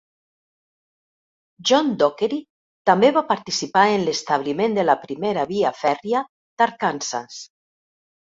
John 1.71 1.89
Dockery 2.03 2.39
també 2.91 3.11
va 3.17 3.23
participar 3.33 3.83
en 3.97 4.05
l'establiment 4.07 4.73
de 4.79 4.87
la 4.87 4.97
primera 5.03 5.43
via 5.53 5.75
fèrria 5.83 6.23
d'Arkansas. 6.63 7.37